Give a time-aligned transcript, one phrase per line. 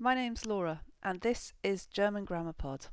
[0.00, 2.86] My name's Laura, and this is German Grammar Pod.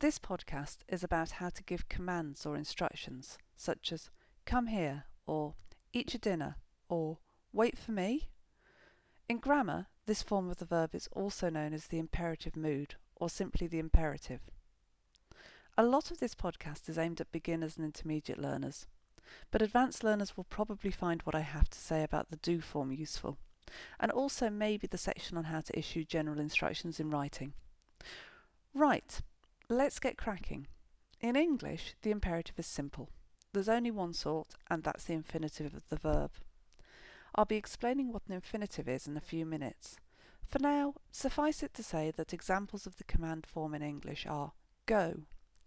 [0.00, 4.10] This podcast is about how to give commands or instructions, such as
[4.44, 5.54] come here, or
[5.94, 6.56] eat your dinner,
[6.90, 7.16] or
[7.50, 8.28] wait for me.
[9.26, 13.30] In grammar, this form of the verb is also known as the imperative mood, or
[13.30, 14.40] simply the imperative.
[15.78, 18.86] A lot of this podcast is aimed at beginners and intermediate learners,
[19.50, 22.92] but advanced learners will probably find what I have to say about the du form
[22.92, 23.38] useful,
[24.00, 27.52] and also maybe the section on how to issue general instructions in writing.
[28.74, 29.20] Right,
[29.68, 30.66] let's get cracking.
[31.20, 33.10] In English, the imperative is simple.
[33.52, 36.30] There's only one sort, and that's the infinitive of the verb.
[37.34, 39.96] I'll be explaining what an infinitive is in a few minutes.
[40.48, 44.52] For now, suffice it to say that examples of the command form in English are
[44.86, 45.22] go,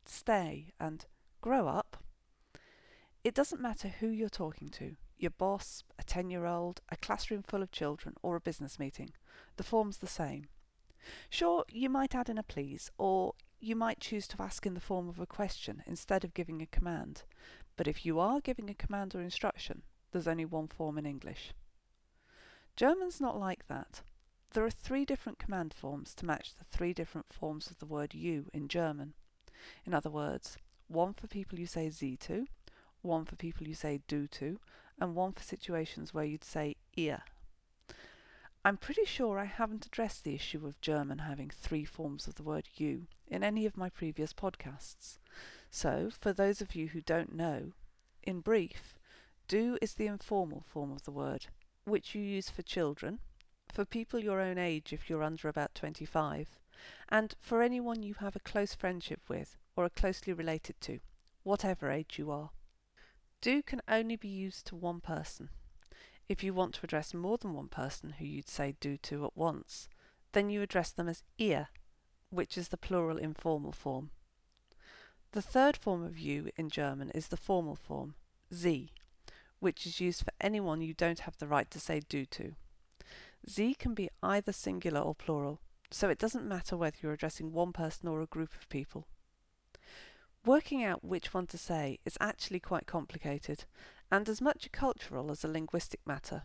[0.06, 1.06] stay, and
[1.42, 1.98] grow up.
[3.24, 7.44] It doesn't matter who you're talking to your boss, a 10 year old, a classroom
[7.44, 9.12] full of children, or a business meeting.
[9.58, 10.48] The form's the same.
[11.30, 14.80] Sure, you might add in a please, or you might choose to ask in the
[14.80, 17.24] form of a question instead of giving a command.
[17.78, 21.54] But if you are giving a command or instruction, there's only one form in English.
[22.76, 24.02] German's not like that.
[24.52, 28.14] There are three different command forms to match the three different forms of the word
[28.14, 29.14] you in German.
[29.86, 30.58] In other words,
[30.88, 32.48] one for people you say sie to,
[33.06, 34.60] one for people you say du to,
[35.00, 37.24] and one for situations where you'd say ihr.
[38.66, 42.44] I'm pretty sure I haven't addressed the issue of German having three forms of the
[42.44, 45.20] word you in any of my previous podcasts.
[45.70, 47.74] So, for those of you who don't know,
[48.24, 48.96] in brief,
[49.48, 51.46] du is the informal form of the word,
[51.84, 53.20] which you use for children,
[53.72, 56.58] for people your own age if you're under about 25,
[57.10, 61.00] and for anyone you have a close friendship with or are closely related to,
[61.44, 62.50] whatever age you are.
[63.42, 65.50] Du can only be used to one person.
[66.28, 69.38] If you want to address more than one person who you'd say du to at
[69.38, 69.88] once,
[70.32, 71.68] then you address them as ihr,
[72.30, 74.10] which is the plural informal form.
[75.34, 78.16] The third form of you in German is the formal form,
[78.52, 78.92] sie,
[79.60, 82.56] which is used for anyone you don't have the right to say du to.
[83.46, 85.60] Sie can be either singular or plural,
[85.92, 89.08] so it doesn't matter whether you're addressing one person or a group of people.
[90.46, 93.66] Working out which one to say is actually quite complicated
[94.12, 96.44] and as much a cultural as a linguistic matter.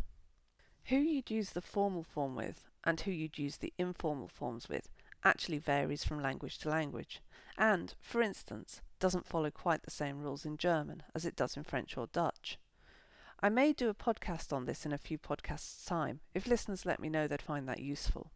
[0.87, 4.89] Who you'd use the formal form with and who you'd use the informal forms with
[5.23, 7.21] actually varies from language to language
[7.59, 11.65] and, for instance, doesn't follow quite the same rules in German as it does in
[11.65, 12.59] French or Dutch.
[13.43, 17.01] I may do a podcast on this in a few podcasts' time if listeners let
[17.01, 18.31] me know they'd find that useful.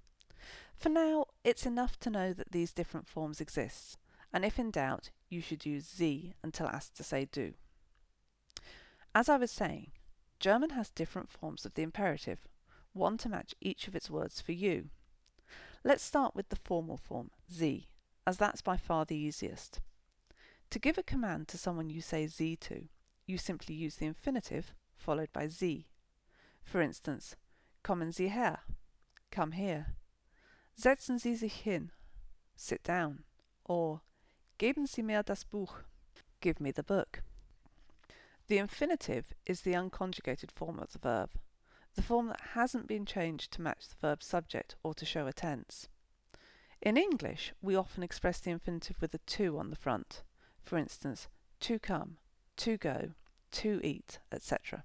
[0.76, 3.97] For now, it's enough to know that these different forms exist,
[4.32, 7.55] and if in doubt, you should use sie until asked to say du.
[9.15, 9.91] As I was saying,
[10.39, 12.47] German has different forms of the imperative,
[12.93, 14.91] one to match each of its words for you.
[15.83, 17.89] Let's start with the formal form, sie,
[18.27, 19.81] as that's by far the easiest.
[20.71, 22.89] To give a command to someone you say sie to,
[23.27, 25.89] you simply use the infinitive followed by sie.
[26.62, 27.37] For instance,
[27.83, 28.61] kommen Sie her,
[29.31, 29.95] come here.
[30.81, 31.91] Setzen Sie sich hin,
[32.56, 33.25] sit down.
[33.66, 34.01] Or
[34.56, 35.82] Geben Sie mir das Buch.
[36.41, 37.22] Give me the book.
[38.47, 41.31] The infinitive is the unconjugated form of the verb,
[41.97, 45.32] the form that hasn't been changed to match the verb's subject or to show a
[45.32, 45.88] tense.
[46.81, 50.22] In English, we often express the infinitive with a to on the front.
[50.62, 51.26] For instance,
[51.60, 52.19] to come,
[52.59, 53.10] to go,
[53.53, 54.84] to eat, etc.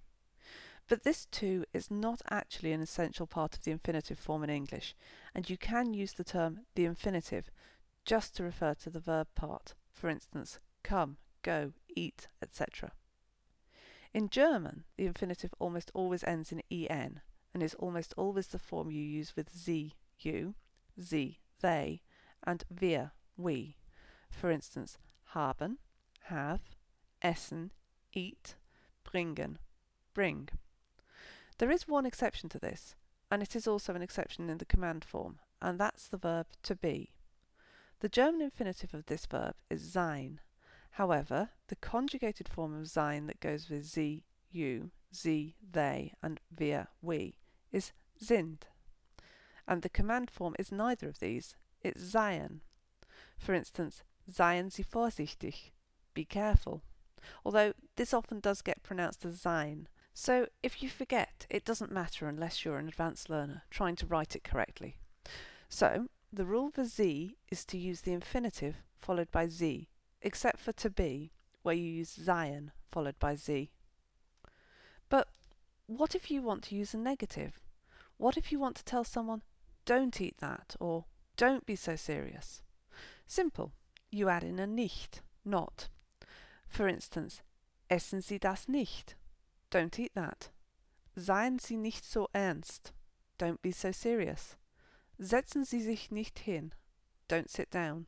[0.88, 4.96] But this to is not actually an essential part of the infinitive form in English,
[5.36, 7.51] and you can use the term the infinitive
[8.09, 12.92] just to refer to the verb part, for instance, come, go, eat, etc.
[14.16, 17.22] In German, the infinitive almost always ends in en
[17.53, 20.56] and is almost always the form you use with sie, you,
[20.98, 22.02] sie, they,
[22.44, 23.78] and wir, we.
[24.31, 24.98] For instance,
[25.36, 25.78] haben,
[26.30, 26.62] have,
[27.22, 27.69] essen,
[28.12, 28.56] eat,
[29.03, 29.58] bringen,
[30.16, 30.50] bring.
[31.59, 32.96] There is one exception to this,
[33.30, 36.75] and it is also an exception in the command form, and that's the verb to
[36.75, 37.12] be.
[38.00, 40.40] The German infinitive of this verb is sein.
[40.92, 46.88] However, the conjugated form of sein that goes with sie, you, sie, they, and wir,
[47.01, 47.36] we,
[47.72, 48.68] is sind.
[49.68, 52.62] And the command form is neither of these, it's seien.
[53.38, 55.72] For instance, seien Sie vorsichtig,
[56.13, 56.81] be careful.
[57.45, 59.88] Although this often does get pronounced as sein.
[60.13, 64.36] So if you forget, it doesn't matter unless you're an advanced learner trying to write
[64.36, 64.98] it correctly.
[65.69, 69.90] So the rule for Sie is to use the infinitive followed by Sie,
[70.22, 71.31] except for to be,
[71.64, 73.72] where you use seien followed by Sie.
[75.10, 75.28] But
[75.88, 77.60] what if you want to use a negative?
[78.18, 79.42] What if you want to tell someone,
[79.86, 81.06] don't eat that, or
[81.36, 82.62] don't be so serious.
[83.26, 83.72] Simple.
[84.12, 85.88] You add in a nicht, not.
[86.68, 87.42] For instance,
[87.90, 89.16] essen Sie das nicht?
[89.72, 90.50] Don't eat that.
[91.18, 92.92] Seien Sie nicht so ernst.
[93.40, 94.58] Don't be so serious.
[95.19, 96.74] Setzen Sie sich nicht hin.
[97.27, 98.07] Don't sit down.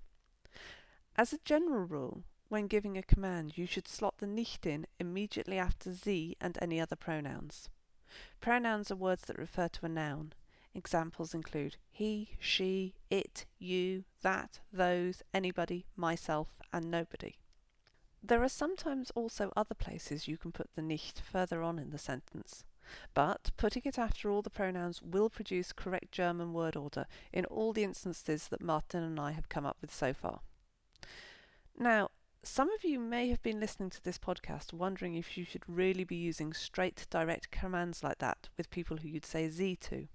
[1.17, 5.57] As a general rule, when giving a command, you should slot the nicht in immediately
[5.57, 7.69] after sie and any other pronouns.
[8.39, 10.33] Pronouns are words that refer to a noun.
[10.73, 17.35] Examples include he, she, it, you, that, those, anybody, myself, and nobody.
[18.23, 21.97] There are sometimes also other places you can put the nicht further on in the
[21.97, 22.63] sentence,
[23.13, 27.73] but putting it after all the pronouns will produce correct German word order in all
[27.73, 30.41] the instances that Martin and I have come up with so far.
[31.77, 32.09] Now,
[32.43, 36.03] some of you may have been listening to this podcast wondering if you should really
[36.03, 40.07] be using straight direct commands like that with people who you'd say Sie to.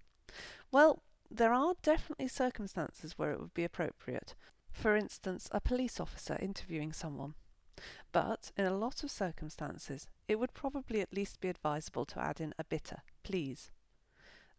[0.72, 4.34] Well, there are definitely circumstances where it would be appropriate.
[4.72, 7.34] For instance, a police officer interviewing someone.
[8.12, 12.40] But in a lot of circumstances, it would probably at least be advisable to add
[12.40, 13.70] in a bitte, please.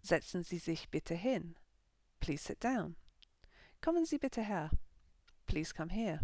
[0.03, 1.55] Setzen Sie sich bitte hin.
[2.19, 2.95] Please sit down.
[3.81, 4.69] Kommen Sie bitte her.
[5.47, 6.21] Please come here.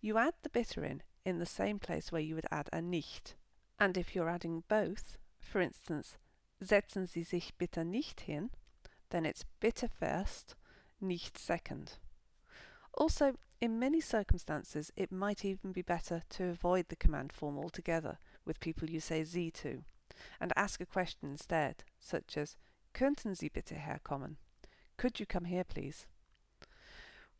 [0.00, 3.34] You add the bitte in in the same place where you would add a nicht.
[3.78, 6.16] And if you're adding both, for instance,
[6.62, 8.50] setzen Sie sich bitte nicht hin,
[9.10, 10.56] then it's bitte first,
[11.00, 11.98] nicht second.
[12.92, 18.18] Also, in many circumstances, it might even be better to avoid the command form altogether
[18.44, 19.84] with people you say Sie to,
[20.40, 22.56] and ask a question instead, such as
[22.94, 24.36] Könnten Sie bitte herkommen?
[24.96, 26.06] Could you come here, please?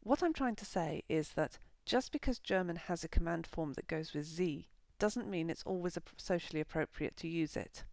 [0.03, 3.89] What I'm trying to say is that just because German has a command form that
[3.89, 4.69] goes with Sie
[4.99, 7.85] doesn't mean it's always socially appropriate to use it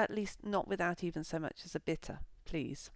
[0.00, 2.90] at least not without even so much as a bitte, please.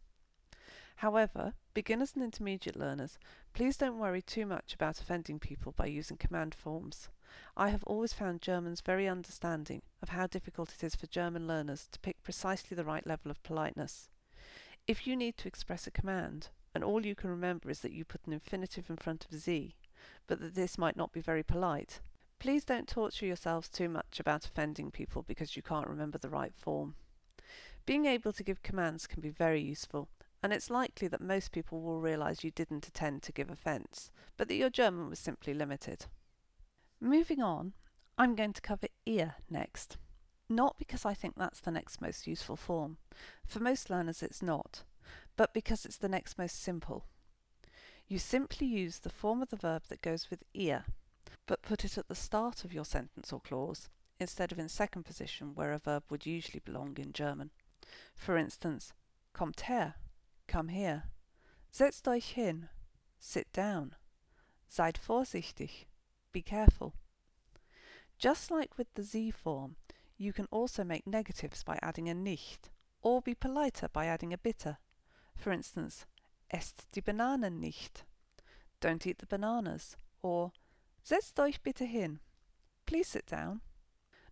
[0.97, 3.19] However, beginners and intermediate learners,
[3.53, 7.09] please don't worry too much about offending people by using command forms.
[7.57, 11.89] I have always found Germans very understanding of how difficult it is for German learners
[11.93, 14.09] to pick precisely the right level of politeness.
[14.87, 18.05] If you need to express a command, and all you can remember is that you
[18.05, 19.77] put an infinitive in front of Sie,
[20.27, 22.01] but that this might not be very polite,
[22.45, 26.55] Please don't torture yourselves too much about offending people because you can't remember the right
[26.55, 26.95] form.
[27.87, 30.11] Being able to give commands can be very useful,
[30.45, 34.47] and it's likely that most people will realise you didn't intend to give offence, but
[34.47, 36.05] that your German was simply limited.
[37.01, 37.73] Moving on,
[38.19, 39.97] I'm going to cover ihr next.
[40.51, 42.99] Not because I think that's the next most useful form.
[43.47, 44.85] For most learners it's not,
[45.35, 47.07] but because it's the next most simple.
[48.07, 50.85] You simply use the form of the verb that goes with ihr
[51.47, 53.89] but put it at the start of your sentence or clause
[54.21, 57.51] instead of in second position where a verb would usually belong in German.
[58.15, 58.93] For instance,
[59.35, 59.95] kommt her,
[60.47, 61.05] come here.
[61.71, 62.69] Setzt euch hin,
[63.19, 63.95] sit down.
[64.69, 65.87] Seid vorsichtig,
[66.33, 66.95] be careful.
[68.19, 69.77] Just like with the Sie form,
[70.17, 72.71] you can also make negatives by adding a nicht,
[73.03, 74.77] or be politer by adding a bitte.
[75.37, 76.07] For instance,
[76.51, 78.05] esst die Bananen nicht.
[78.81, 79.97] Don't eat the bananas.
[80.23, 80.53] Or
[81.05, 82.21] Setzt euch bitte hin.
[82.87, 83.61] Please sit down.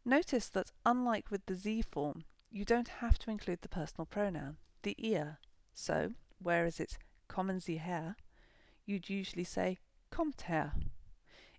[0.05, 4.57] Notice that unlike with the Sie form, you don't have to include the personal pronoun,
[4.83, 5.39] the ihr.
[5.75, 6.99] So, whereas it's
[7.29, 8.17] kommen Sie her,
[8.85, 9.79] you'd usually say
[10.11, 10.73] kommt her.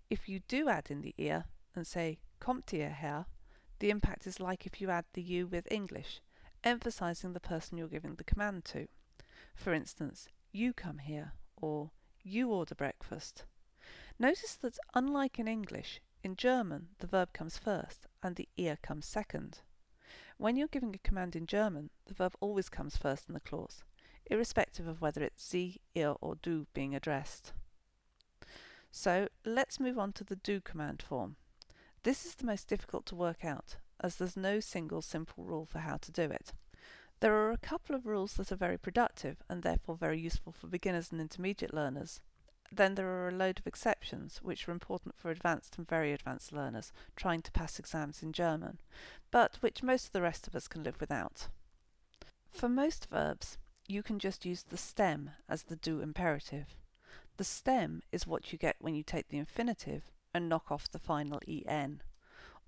[0.08, 3.26] If you do add in the ihr and say kommt ihr her,
[3.80, 6.20] the impact is like if you add the you with English,
[6.62, 8.86] emphasizing the person you're giving the command to.
[9.54, 11.90] For instance, you come here, or
[12.22, 13.44] you order breakfast.
[14.18, 19.06] Notice that unlike in English, in German the verb comes first and the ihr comes
[19.06, 19.60] second.
[20.38, 23.84] When you're giving a command in German, the verb always comes first in the clause,
[24.26, 27.52] irrespective of whether it's sie, ihr or du being addressed.
[28.90, 31.36] So let's move on to the du command form.
[32.02, 35.80] This is the most difficult to work out, as there's no single simple rule for
[35.80, 36.52] how to do it.
[37.20, 40.66] There are a couple of rules that are very productive and therefore very useful for
[40.66, 42.20] beginners and intermediate learners,
[42.76, 46.52] then there are a load of exceptions which are important for advanced and very advanced
[46.52, 48.78] learners trying to pass exams in German,
[49.30, 51.48] but which most of the rest of us can live without.
[52.50, 56.76] For most verbs, you can just use the stem as the du imperative.
[57.36, 60.98] The stem is what you get when you take the infinitive and knock off the
[60.98, 62.02] final en.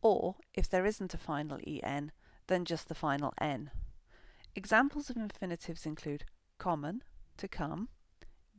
[0.03, 2.13] Or, if there isn't a final en,
[2.49, 3.71] then just the final n.
[4.55, 6.25] Examples of infinitives include
[6.59, 7.01] kommen,
[7.37, 7.89] to come,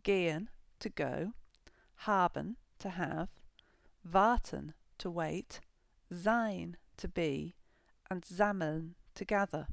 [0.03, 0.47] gehen,
[0.79, 1.33] to go,
[2.01, 3.29] haben, to have,
[4.11, 5.59] warten, to wait,
[6.11, 7.55] sein, to be,
[8.09, 9.67] and sammeln, to gather.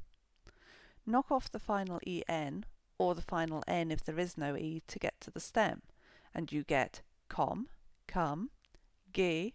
[1.05, 2.65] Knock off the final en,
[2.97, 5.81] or the final N if there is no E to get to the stem,
[6.33, 7.67] and you get kom,
[8.07, 8.49] come,
[9.13, 9.53] ge,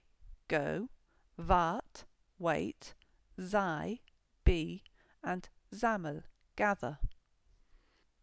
[0.48, 0.88] go,
[1.36, 2.04] wart,
[2.38, 2.94] wait,
[3.38, 4.00] sei,
[4.44, 4.82] be,
[5.22, 6.22] and sammel,
[6.56, 6.98] gather.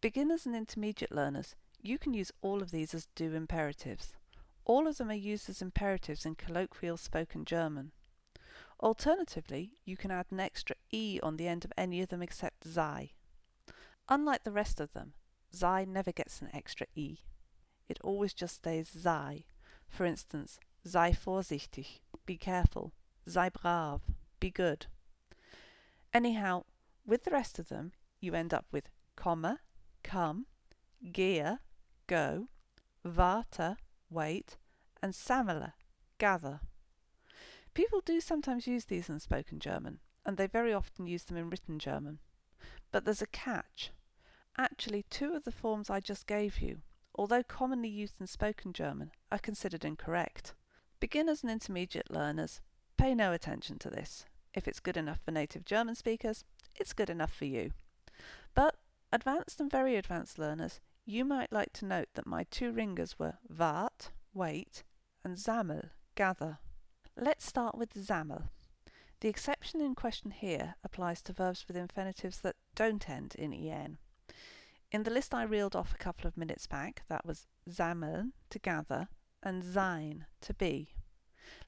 [0.00, 4.12] Beginners and intermediate learners, you can use all of these as du imperatives.
[4.64, 7.92] All of them are used as imperatives in colloquial spoken German.
[8.80, 12.64] Alternatively, you can add an extra e on the end of any of them except
[12.64, 13.12] sei.
[14.08, 15.12] Unlike the rest of them,
[15.50, 17.18] sei never gets an extra e.
[17.88, 19.44] It always just stays sei.
[19.88, 22.92] For instance, sei vorsichtig, be careful,
[23.26, 24.00] sei brav,
[24.40, 24.86] be good.
[26.14, 26.64] Anyhow,
[27.06, 29.58] with the rest of them, you end up with komme,
[30.02, 30.46] come,
[31.12, 31.58] gehe,
[32.06, 32.48] go,
[33.04, 33.76] warte,
[34.10, 34.56] wait,
[35.02, 35.72] and sammle,
[36.16, 36.60] gather.
[37.74, 41.50] People do sometimes use these in spoken German, and they very often use them in
[41.50, 42.18] written German.
[42.90, 43.92] But there's a catch.
[44.58, 46.78] Actually, two of the forms I just gave you,
[47.14, 50.54] although commonly used in spoken German, are considered incorrect.
[50.98, 52.60] Beginners and intermediate learners,
[52.96, 54.24] pay no attention to this.
[54.52, 57.70] If it's good enough for native German speakers, it's good enough for you.
[58.54, 58.74] But
[59.12, 63.38] advanced and very advanced learners, you might like to note that my two ringers were
[63.48, 64.82] wart, wait,
[65.22, 66.58] and sammel, gather.
[67.16, 68.50] Let's start with sammel.
[69.20, 73.98] The exception in question here applies to verbs with infinitives that don't end in en.
[74.90, 78.58] In the list I reeled off a couple of minutes back, that was sammeln, to
[78.58, 79.08] gather,
[79.42, 80.94] and sein, to be.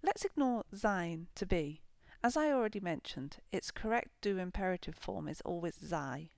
[0.02, 1.83] Let's ignore sein, to be.
[2.23, 6.31] As I already mentioned, its correct du imperative form is always sei.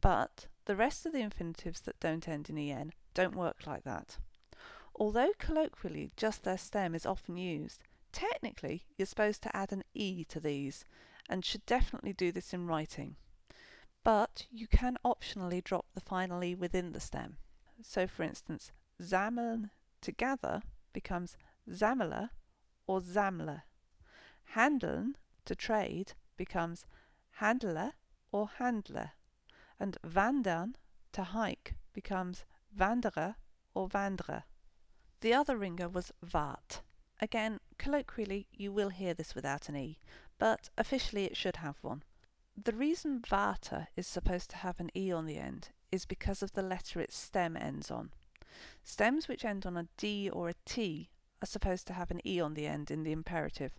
[0.00, 4.18] But the rest of the infinitives that don't end in en don't work like that.
[4.94, 7.82] Although colloquially just their stem is often used,
[8.12, 10.84] technically you're supposed to add an e to these,
[11.28, 13.16] and should definitely do this in writing.
[14.04, 17.38] But you can optionally drop the final e within the stem.
[17.82, 18.70] So for instance,
[19.00, 19.70] sammeln
[20.02, 21.36] to gather becomes
[21.68, 22.28] sammler
[22.86, 23.62] or sammler.
[24.54, 25.14] Handeln,
[25.46, 26.86] to trade, becomes
[27.32, 27.92] handler
[28.30, 29.12] or handler.
[29.80, 30.74] And wandern,
[31.12, 32.44] to hike, becomes
[32.78, 33.36] wanderer
[33.74, 34.44] or wanderer.
[35.20, 36.82] The other ringer was wart.
[37.20, 39.98] Again, colloquially, you will hear this without an e,
[40.38, 42.02] but officially it should have one.
[42.56, 46.52] The reason warte is supposed to have an e on the end is because of
[46.52, 48.10] the letter its stem ends on.
[48.82, 51.10] Stems which end on a d or a t
[51.42, 53.72] are supposed to have an E on the end in the imperative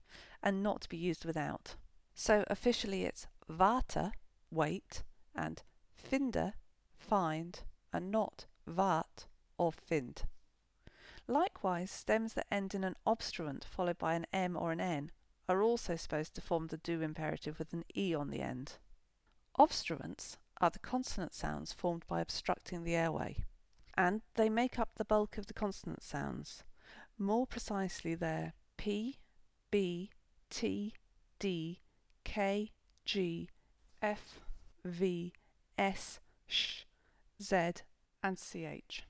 [0.44, 1.76] and not to be used without.
[2.14, 4.12] So officially it's warte,
[4.52, 5.04] wait,
[5.34, 5.64] and
[5.96, 6.54] finde,
[6.98, 9.26] find, and not wart
[9.58, 10.22] or find.
[11.28, 15.12] Likewise, stems that end in an obstruent followed by an M or an N
[15.48, 18.74] are also supposed to form the du imperative with an E on the end.
[19.60, 23.46] Obstruents are the consonant sounds formed by obstructing the airway,
[23.98, 26.64] and they make up the bulk of the consonant sounds.
[27.18, 29.18] More precisely, they're P,
[29.72, 30.10] B,
[30.50, 30.94] T,
[31.40, 31.80] D,
[32.24, 32.72] K,
[33.06, 33.50] G,
[34.02, 34.40] F,
[34.84, 35.34] V,
[35.78, 36.84] S, Sh,
[37.42, 37.56] Z,
[38.24, 39.04] and CH.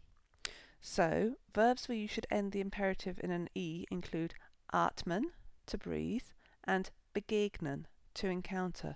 [0.81, 4.35] So, verbs where you should end the imperative in an E include
[4.71, 5.31] atmen,
[5.67, 6.29] to breathe,
[6.63, 8.95] and begegnen, to encounter,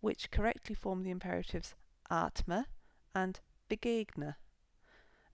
[0.00, 1.74] which correctly form the imperatives
[2.10, 2.66] atme
[3.14, 4.34] and begegne.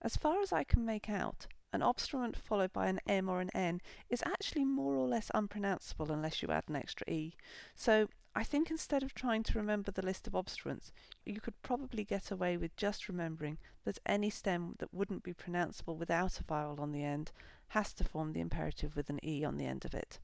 [0.01, 3.49] As far as I can make out, an obstruent followed by an M or an
[3.53, 7.35] N is actually more or less unpronounceable unless you add an extra E.
[7.75, 10.91] So I think instead of trying to remember the list of obstruents,
[11.25, 15.97] you could probably get away with just remembering that any stem that wouldn't be pronounceable
[15.97, 17.31] without a vowel on the end
[17.69, 20.19] has to form the imperative with an E on the end of it.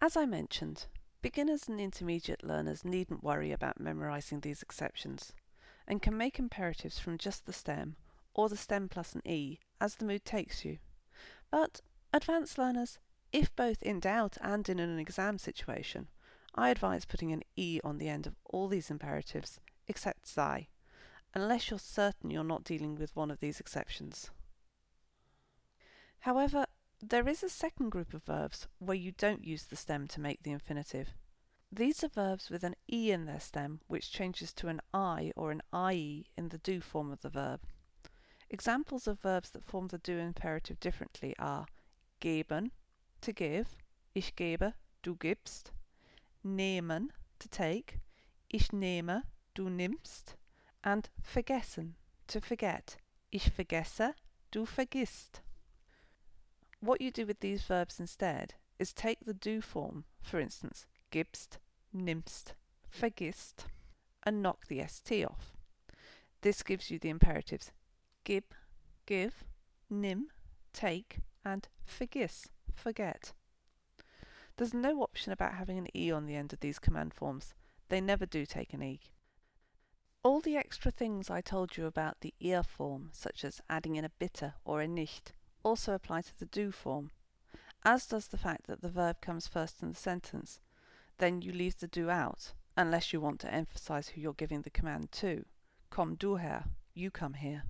[0.00, 0.86] As I mentioned,
[1.22, 5.32] beginners and intermediate learners needn't worry about memorizing these exceptions
[5.88, 7.96] and can make imperatives from just the stem
[8.32, 10.78] or the stem plus an E as the mood takes you.
[11.50, 11.80] But
[12.12, 13.00] advanced learners,
[13.32, 16.06] if both in doubt and in an exam situation,
[16.54, 20.68] I advise putting an E on the end of all these imperatives except sei,
[21.34, 24.30] unless you're certain you're not dealing with one of these exceptions.
[26.20, 26.66] However,
[27.00, 30.42] there is a second group of verbs where you don't use the stem to make
[30.42, 31.14] the infinitive.
[31.70, 35.50] These are verbs with an E in their stem which changes to an I or
[35.50, 35.62] an
[35.92, 37.60] IE in the du form of the verb.
[38.50, 41.66] Examples of verbs that form the du imperative differently are
[42.20, 42.70] geben,
[43.20, 43.76] to give,
[44.14, 45.70] ich gebe, du gibst,
[46.42, 48.00] nehmen, to take,
[48.48, 49.24] ich nehme,
[49.54, 50.34] du nimmst,
[50.82, 51.94] and vergessen,
[52.26, 52.96] to forget,
[53.30, 54.14] ich vergesse,
[54.50, 55.42] du vergisst.
[56.80, 61.58] What you do with these verbs instead is take the du form, for instance, gibst,
[61.94, 62.54] nimmst,
[62.92, 63.66] vergisst,
[64.22, 65.56] and knock the st off.
[66.42, 67.72] This gives you the imperatives
[68.24, 68.44] gib,
[69.06, 69.44] give,
[69.90, 70.24] nimm,
[70.72, 73.32] take, and vergiss, forget.
[74.56, 77.54] There's no option about having an E on the end of these command forms.
[77.88, 79.00] They never do take an E.
[80.22, 84.04] All the extra things I told you about the ihr form, such as adding in
[84.04, 87.10] a bitte or a nicht, also apply to the du form,
[87.84, 90.60] as does the fact that the verb comes first in the sentence.
[91.18, 94.70] Then you leave the du out, unless you want to emphasize who you're giving the
[94.70, 95.44] command to.
[95.90, 97.64] Komm du her, you come here.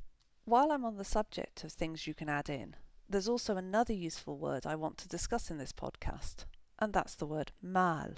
[0.45, 2.75] While I'm on the subject of things you can add in,
[3.09, 6.45] there's also another useful word I want to discuss in this podcast,
[6.79, 8.15] and that's the word mal.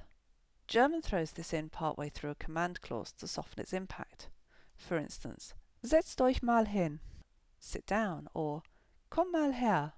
[0.67, 4.29] German throws this in partway through a command clause to soften its impact.
[4.77, 7.01] For instance, setzt euch mal hin,
[7.59, 8.63] sit down, or
[9.11, 9.93] komm mal her,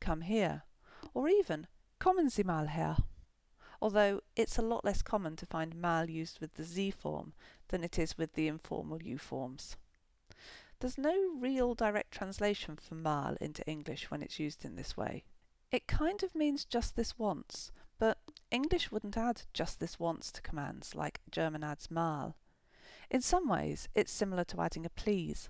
[0.00, 0.62] come here,
[1.14, 1.66] or even
[2.00, 2.96] kommen Sie mal her.
[3.80, 7.34] Although it's a lot less common to find mal used with the Sie form
[7.68, 9.76] than it is with the informal U forms.
[10.80, 15.24] There's no real direct translation for mal into English when it's used in this way.
[15.70, 18.18] It kind of means just this once, but
[18.50, 22.36] English wouldn't add just this once to commands like German adds mal.
[23.10, 25.48] In some ways, it's similar to adding a please.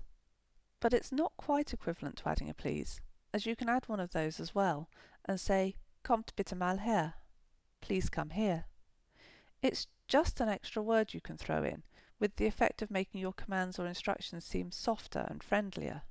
[0.79, 3.01] But it's not quite equivalent to adding a please,
[3.33, 4.89] as you can add one of those as well
[5.25, 7.15] and say, Kommt bitte mal her.
[7.81, 8.65] Please come here.
[9.61, 11.83] It's just an extra word you can throw in,
[12.19, 16.03] with the effect of making your commands or instructions seem softer and friendlier.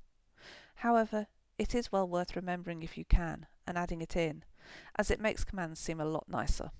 [0.77, 4.45] However, it is well worth remembering if you can, and adding it in,
[4.97, 6.71] as it makes commands seem a lot nicer.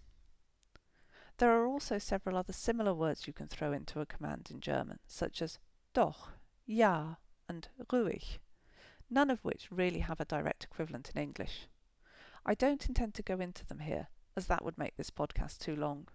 [1.39, 4.99] There are also several other similar words you can throw into a command in German,
[5.07, 5.59] such as
[5.95, 6.33] doch,
[6.67, 7.17] ja,
[7.49, 8.39] and ruhig,
[9.09, 11.69] none of which really have a direct equivalent in English.
[12.45, 15.77] I don't intend to go into them here, as that would make this podcast too
[15.77, 16.09] long,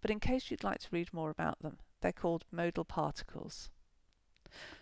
[0.00, 3.70] but in case you'd like to read more about them, they're called modal particles.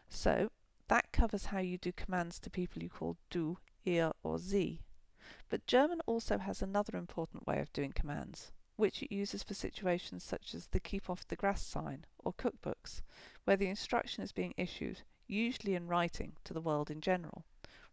[0.08, 0.50] So,
[0.88, 4.82] that covers how you do commands to people you call du, ihr, or sie.
[5.48, 10.22] But German also has another important way of doing commands, which it uses for situations
[10.22, 13.00] such as the keep off the grass sign or cookbooks,
[13.44, 17.44] where the instruction is being issued, usually in writing, to the world in general,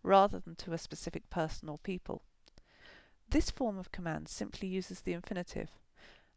[0.04, 2.24] rather than to a specific person or people.
[3.30, 5.70] This form of command simply uses the infinitive,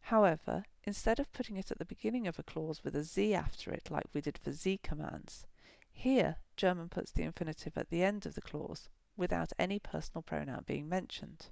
[0.09, 3.71] However, instead of putting it at the beginning of a clause with a z after
[3.71, 5.47] it like we did for z commands,
[5.91, 10.63] here German puts the infinitive at the end of the clause without any personal pronoun
[10.67, 11.47] being mentioned.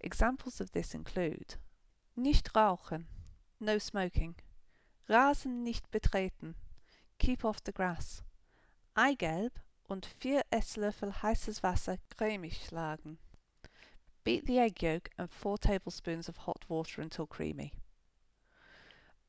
[0.00, 1.54] Examples of this include
[2.16, 3.06] nicht rauchen,
[3.60, 4.34] no smoking,
[5.08, 6.56] Rasen nicht betreten,
[7.18, 8.24] keep off the grass,
[8.98, 13.18] Eigelb und vier Esslöffel heißes Wasser cremig schlagen.
[14.24, 17.74] Beat the egg yolk and 4 tablespoons of hot water until creamy.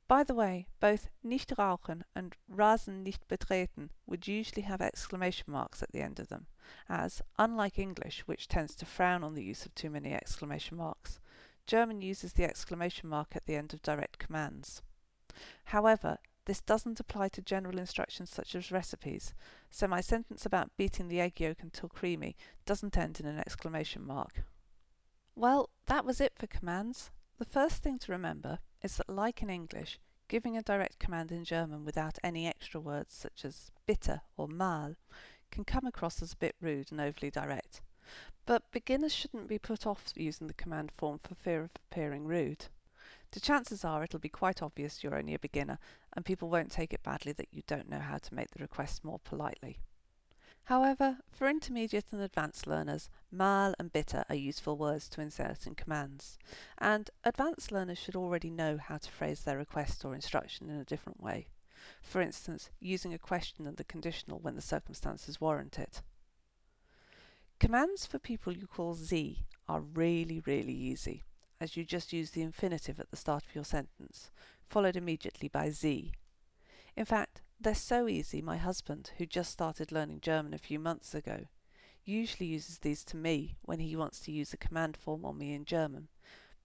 [0.08, 5.84] By the way, both nicht rauchen and Rasen nicht betreten would usually have exclamation marks
[5.84, 6.48] at the end of them,
[6.88, 11.20] as, unlike English, which tends to frown on the use of too many exclamation marks,
[11.66, 14.82] German uses the exclamation mark at the end of direct commands.
[15.66, 19.34] However, this doesn't apply to general instructions such as recipes,
[19.70, 24.08] so my sentence about beating the egg yolk until creamy doesn't end in an exclamation
[24.08, 24.44] mark.
[25.36, 27.12] Well, that was it for commands.
[27.38, 31.44] The first thing to remember is that, like in English, giving a direct command in
[31.44, 34.96] German without any extra words such as bitte or mal
[35.52, 37.82] can come across as a bit rude and overly direct.
[38.46, 42.68] But beginners shouldn't be put off using the command form for fear of appearing rude.
[43.32, 45.80] The chances are it'll be quite obvious you're only a beginner
[46.14, 49.04] and people won't take it badly that you don't know how to make the request
[49.04, 49.80] more politely.
[50.68, 55.76] However, for intermediate and advanced learners, mal and bitte are useful words to insert in
[55.76, 56.38] commands,
[56.78, 60.84] and advanced learners should already know how to phrase their request or instruction in a
[60.84, 61.48] different way.
[62.02, 66.02] For instance, using a question and the conditional when the circumstances warrant it.
[67.60, 71.24] Commands for people you call Sie are really, really easy,
[71.60, 74.32] as you just use the infinitive at the start of your sentence,
[74.68, 76.14] followed immediately by Sie.
[76.96, 81.16] In fact, they're so easy, my husband, who just started learning German a few months
[81.16, 81.46] ago,
[82.06, 85.54] usually uses these to me when he wants to use a command form on me
[85.54, 86.08] in German,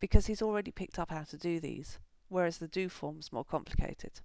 [0.01, 4.21] because he's already picked up how to do these, whereas the du form's more complicated.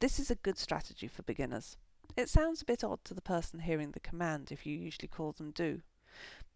[0.00, 1.76] This is a good strategy for beginners.
[2.16, 5.32] It sounds a bit odd to the person hearing the command if you usually call
[5.32, 5.82] them du,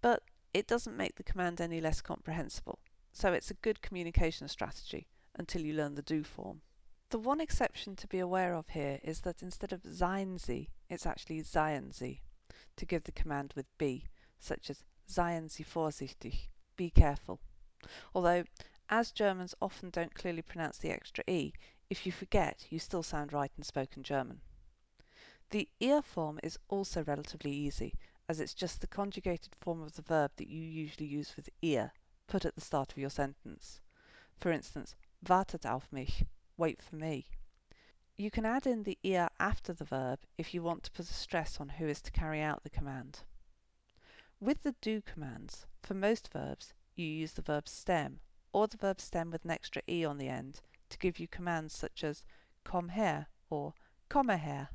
[0.02, 2.80] but it doesn't make the command any less comprehensible,
[3.16, 5.06] so it's a good communication strategy
[5.38, 6.60] until you learn the du form.
[7.08, 11.06] The one exception to be aware of here is that instead of seien Sie, it's
[11.06, 11.94] actually seien
[12.76, 14.04] to give the command with be,
[14.38, 17.40] such as seien Sie vorsichtig, be careful.
[18.14, 18.44] Although,
[18.90, 21.54] as Germans often don't clearly pronounce the extra e,
[21.88, 24.42] if you forget, you still sound right in spoken German.
[25.52, 27.94] The ihr form is also relatively easy,
[28.28, 31.92] as it's just the conjugated form of the verb that you usually use with ihr,
[32.26, 33.80] put at the start of your sentence.
[34.38, 36.24] For instance, wartet auf mich,
[36.56, 37.26] wait for me.
[38.16, 41.14] You can add in the ihr after the verb if you want to put a
[41.14, 43.20] stress on who is to carry out the command.
[44.40, 48.20] With the du commands, for most verbs, you use the verb stem
[48.52, 51.74] or the verb stem with an extra e on the end to give you commands
[51.74, 52.24] such as
[52.64, 53.74] komm her or
[54.08, 54.70] komme her.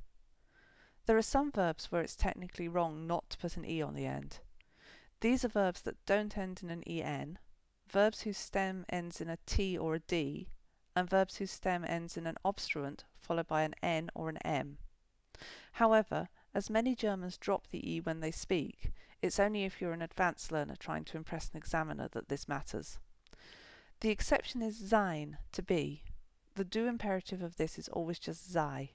[1.07, 4.05] There are some verbs where it's technically wrong not to put an e on the
[4.05, 4.39] end.
[5.21, 7.37] These are verbs that don't end in an en,
[7.87, 10.49] verbs whose stem ends in a t or a d,
[10.95, 14.79] and verbs whose stem ends in an obstruent followed by an n or an m.
[15.73, 20.01] However, as many Germans drop the e when they speak, it's only if you're an
[20.01, 22.97] advanced learner trying to impress an examiner that this matters.
[23.99, 26.03] The exception is sein, to be.
[26.55, 28.93] The du imperative of this is always just sei.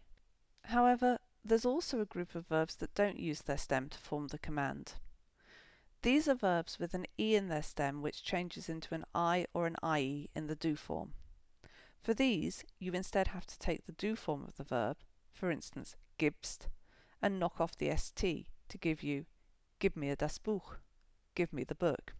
[0.64, 4.38] However, there's also a group of verbs that don't use their stem to form the
[4.38, 4.94] command.
[6.06, 9.66] These are verbs with an e in their stem which changes into an i or
[9.66, 11.14] an ie in the du form.
[12.00, 14.98] For these, you instead have to take the du form of the verb,
[15.32, 16.68] for instance, gibst,
[17.20, 19.26] and knock off the st to give you
[19.80, 20.78] Gib mir das Buch.
[21.34, 22.14] Give me the book.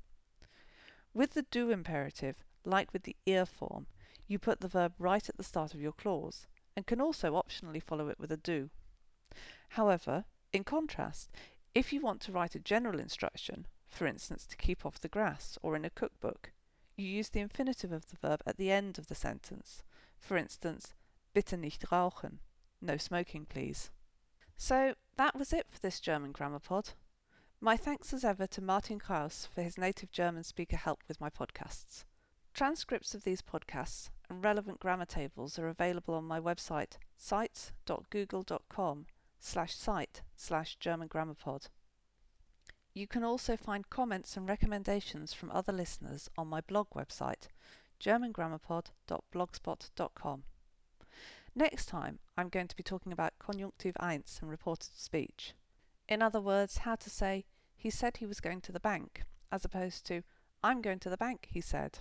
[1.15, 3.87] With the du imperative, like with the ihr form,
[4.27, 7.81] you put the verb right at the start of your clause, and can also optionally
[7.81, 8.69] follow it with a du.
[9.69, 11.31] However, in contrast,
[11.73, 15.59] if you want to write a general instruction, for instance to keep off the grass
[15.63, 16.53] or in a cookbook,
[16.97, 19.83] you use the infinitive of the verb at the end of the sentence.
[20.19, 20.95] For instance,
[21.35, 22.39] bitte nicht rauchen.
[22.81, 23.91] No smoking, please.
[24.57, 26.91] So that was it for this German Grammar Pod.
[27.61, 31.31] My thanks as ever to Martin Kraus for his native German speaker help with my
[31.31, 32.05] podcasts.
[32.55, 39.07] Transcripts of these podcasts and relevant grammar tables are available on my website sites.google.com
[39.39, 41.69] slash site slash German Grammar Pod.
[42.97, 47.49] You can also find comments and recommendations from other listeners on my blog website
[48.01, 50.45] germangrammarpod.blogspot.com.
[51.55, 55.53] Next time, I'm going to be talking about conjunctive eins and reported speech.
[56.09, 57.45] In other words, how to say,
[57.77, 60.23] he said he was going to the bank, as opposed to,
[60.65, 61.99] I'm going to the bank, he said.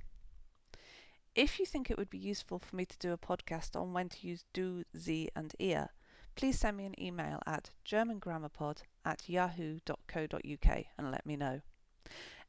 [1.35, 4.07] If you think it would be useful for me to du a podcast on when
[4.07, 5.89] to use do, sie, and ihr,
[6.37, 11.61] please send me an email at germangrammarpod at yahoo.co.uk and let me know.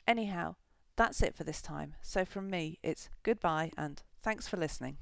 [0.09, 0.57] Anyhow,
[0.97, 1.95] that's it for this time.
[2.03, 4.99] So from me, it's goodbye and thanks for listening.